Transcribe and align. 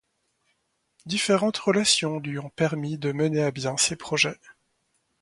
Différentes 1.05 1.59
relations 1.59 2.17
lui 2.19 2.39
ont 2.39 2.49
permis 2.49 2.97
de 2.97 3.11
mener 3.11 3.43
à 3.43 3.51
bien 3.51 3.77
ses 3.77 3.95
projets. 3.95 4.39